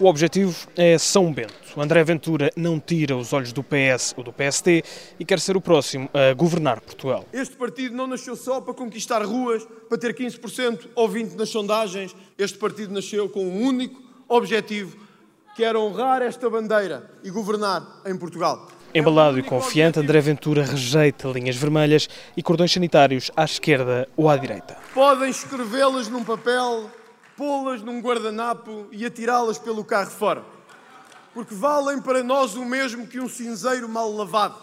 O 0.00 0.06
objetivo 0.06 0.66
é 0.78 0.96
São 0.96 1.30
Bento. 1.30 1.52
André 1.76 2.02
Ventura 2.02 2.50
não 2.56 2.80
tira 2.80 3.14
os 3.14 3.34
olhos 3.34 3.52
do 3.52 3.62
PS 3.62 4.14
ou 4.16 4.24
do 4.24 4.32
PST 4.32 4.82
e 5.18 5.24
quer 5.26 5.38
ser 5.38 5.58
o 5.58 5.60
próximo 5.60 6.08
a 6.14 6.32
governar 6.32 6.80
Portugal. 6.80 7.26
Este 7.30 7.54
partido 7.54 7.94
não 7.94 8.06
nasceu 8.06 8.34
só 8.34 8.62
para 8.62 8.72
conquistar 8.72 9.22
ruas, 9.22 9.62
para 9.90 9.98
ter 9.98 10.14
15% 10.14 10.86
ou 10.94 11.06
20% 11.06 11.34
nas 11.34 11.50
sondagens. 11.50 12.16
Este 12.38 12.56
partido 12.56 12.94
nasceu 12.94 13.28
com 13.28 13.44
um 13.44 13.62
único 13.62 14.00
objetivo, 14.26 14.96
que 15.54 15.62
era 15.62 15.78
honrar 15.78 16.22
esta 16.22 16.48
bandeira 16.48 17.10
e 17.22 17.30
governar 17.30 18.00
em 18.06 18.16
Portugal. 18.16 18.70
Embalado 18.94 19.38
e 19.38 19.42
confiante, 19.42 20.00
André 20.00 20.18
Ventura 20.22 20.64
rejeita 20.64 21.28
linhas 21.28 21.56
vermelhas 21.56 22.08
e 22.34 22.42
cordões 22.42 22.72
sanitários 22.72 23.30
à 23.36 23.44
esquerda 23.44 24.08
ou 24.16 24.30
à 24.30 24.36
direita. 24.38 24.78
Podem 24.94 25.28
escrevê-las 25.28 26.08
num 26.08 26.24
papel 26.24 26.90
pô-las 27.40 27.80
num 27.80 28.02
guardanapo 28.02 28.86
e 28.92 29.06
atirá-las 29.06 29.56
pelo 29.56 29.82
carro 29.82 30.10
fora. 30.10 30.44
Porque 31.32 31.54
valem 31.54 31.98
para 31.98 32.22
nós 32.22 32.54
o 32.54 32.66
mesmo 32.66 33.06
que 33.06 33.18
um 33.18 33.30
cinzeiro 33.30 33.88
mal 33.88 34.12
lavado. 34.12 34.56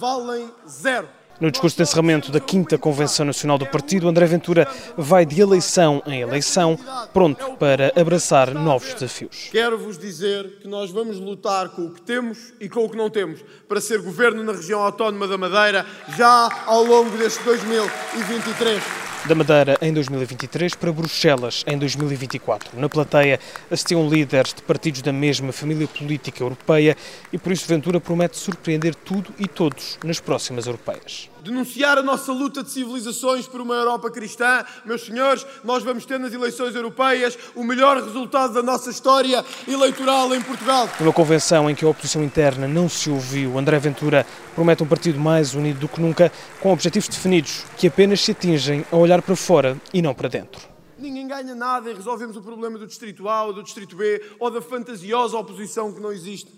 Valem 0.00 0.50
zero. 0.68 1.08
No 1.40 1.48
discurso 1.48 1.76
de 1.76 1.84
encerramento 1.84 2.32
da 2.32 2.40
5 2.40 2.76
Convenção 2.78 3.24
Nacional 3.24 3.56
do 3.56 3.66
Partido, 3.66 4.08
André 4.08 4.26
Ventura 4.26 4.66
vai 4.96 5.24
de 5.24 5.40
eleição 5.40 6.02
em 6.04 6.20
eleição, 6.20 6.76
pronto 7.12 7.56
para 7.56 7.92
abraçar 7.94 8.52
novos 8.52 8.94
desafios. 8.94 9.48
Quero-vos 9.52 9.96
dizer 9.96 10.58
que 10.60 10.66
nós 10.66 10.90
vamos 10.90 11.20
lutar 11.20 11.68
com 11.68 11.82
o 11.82 11.90
que 11.92 12.02
temos 12.02 12.52
e 12.60 12.68
com 12.68 12.84
o 12.84 12.90
que 12.90 12.96
não 12.96 13.10
temos 13.10 13.44
para 13.68 13.80
ser 13.80 14.02
governo 14.02 14.42
na 14.42 14.52
região 14.52 14.82
autónoma 14.82 15.28
da 15.28 15.38
Madeira 15.38 15.86
já 16.16 16.64
ao 16.66 16.82
longo 16.82 17.16
deste 17.16 17.42
2023 17.44 19.01
da 19.26 19.34
Madeira 19.34 19.78
em 19.80 19.92
2023 19.92 20.74
para 20.74 20.92
Bruxelas 20.92 21.62
em 21.66 21.78
2024. 21.78 22.78
Na 22.78 22.88
plateia 22.88 23.38
assistiam 23.70 24.08
líderes 24.08 24.52
de 24.52 24.62
partidos 24.62 25.00
da 25.00 25.12
mesma 25.12 25.52
família 25.52 25.86
política 25.86 26.42
europeia 26.42 26.96
e 27.32 27.38
por 27.38 27.52
isso 27.52 27.66
Ventura 27.66 28.00
promete 28.00 28.36
surpreender 28.36 28.94
tudo 28.94 29.32
e 29.38 29.46
todos 29.46 29.98
nas 30.04 30.18
próximas 30.18 30.66
europeias 30.66 31.32
denunciar 31.42 31.98
a 31.98 32.02
nossa 32.02 32.32
luta 32.32 32.62
de 32.62 32.70
civilizações 32.70 33.46
por 33.46 33.60
uma 33.60 33.74
Europa 33.74 34.10
cristã. 34.10 34.64
Meus 34.84 35.04
senhores, 35.04 35.44
nós 35.64 35.82
vamos 35.82 36.06
ter 36.06 36.18
nas 36.18 36.32
eleições 36.32 36.74
europeias 36.74 37.36
o 37.54 37.64
melhor 37.64 38.00
resultado 38.02 38.54
da 38.54 38.62
nossa 38.62 38.90
história 38.90 39.44
eleitoral 39.66 40.32
em 40.34 40.40
Portugal. 40.40 40.88
Numa 41.00 41.12
convenção 41.12 41.68
em 41.68 41.74
que 41.74 41.84
a 41.84 41.88
oposição 41.88 42.22
interna 42.22 42.68
não 42.68 42.88
se 42.88 43.10
ouviu, 43.10 43.58
André 43.58 43.78
Ventura 43.78 44.24
promete 44.54 44.82
um 44.82 44.86
partido 44.86 45.18
mais 45.18 45.54
unido 45.54 45.80
do 45.80 45.88
que 45.88 46.00
nunca, 46.00 46.30
com 46.60 46.72
objetivos 46.72 47.08
definidos 47.08 47.64
que 47.76 47.88
apenas 47.88 48.20
se 48.20 48.30
atingem 48.30 48.84
a 48.92 48.96
olhar 48.96 49.11
para 49.20 49.36
fora 49.36 49.78
e 49.92 50.00
não 50.00 50.14
para 50.14 50.28
dentro. 50.28 50.66
Ninguém 50.96 51.26
ganha 51.26 51.54
nada 51.54 51.90
em 51.90 51.94
resolvermos 51.94 52.36
o 52.36 52.42
problema 52.42 52.78
do 52.78 52.86
Distrito 52.86 53.28
A 53.28 53.42
ou 53.42 53.52
do 53.52 53.62
Distrito 53.62 53.96
B 53.96 54.22
ou 54.38 54.50
da 54.50 54.62
fantasiosa 54.62 55.36
oposição 55.36 55.92
que 55.92 56.00
não 56.00 56.12
existe. 56.12 56.50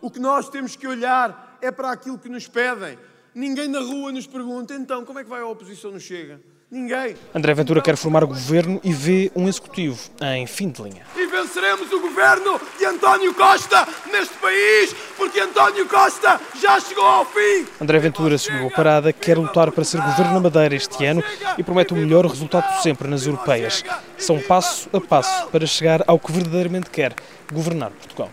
O 0.00 0.10
que 0.10 0.18
nós 0.18 0.48
temos 0.48 0.74
que 0.74 0.86
olhar 0.86 1.58
é 1.62 1.70
para 1.70 1.92
aquilo 1.92 2.18
que 2.18 2.28
nos 2.28 2.48
pedem 2.48 2.98
Ninguém 3.34 3.66
na 3.66 3.80
rua 3.80 4.12
nos 4.12 4.26
pergunta, 4.26 4.74
então, 4.74 5.06
como 5.06 5.18
é 5.18 5.24
que 5.24 5.30
vai 5.30 5.40
a 5.40 5.46
oposição 5.46 5.90
no 5.90 5.98
Chega? 5.98 6.38
Ninguém. 6.72 7.14
André 7.34 7.52
Ventura 7.52 7.82
quer 7.82 7.98
formar 7.98 8.24
governo 8.24 8.80
e 8.82 8.94
vê 8.94 9.30
um 9.36 9.46
executivo 9.46 9.98
em 10.22 10.46
fim 10.46 10.70
de 10.70 10.80
linha. 10.80 11.02
E 11.14 11.26
venceremos 11.26 11.92
o 11.92 12.00
governo 12.00 12.58
de 12.78 12.86
António 12.86 13.34
Costa 13.34 13.86
neste 14.10 14.32
país, 14.38 14.96
porque 15.14 15.38
António 15.38 15.86
Costa 15.86 16.40
já 16.58 16.80
chegou 16.80 17.04
ao 17.04 17.26
fim. 17.26 17.66
André 17.78 17.98
Ventura 17.98 18.38
subiu 18.38 18.68
a 18.68 18.70
parada, 18.70 19.12
quer 19.12 19.36
lutar 19.36 19.70
para 19.70 19.84
ser 19.84 20.00
governo 20.00 20.32
na 20.32 20.40
Madeira 20.40 20.74
este 20.74 21.04
ano 21.04 21.22
e 21.58 21.62
promete 21.62 21.92
o 21.92 21.96
melhor 21.98 22.24
resultado 22.24 22.80
sempre 22.82 23.06
nas 23.06 23.26
europeias. 23.26 23.84
São 24.16 24.40
passo 24.40 24.88
a 24.94 25.00
passo 25.00 25.48
para 25.48 25.66
chegar 25.66 26.02
ao 26.06 26.18
que 26.18 26.32
verdadeiramente 26.32 26.88
quer, 26.88 27.14
governar 27.52 27.90
Portugal. 27.90 28.30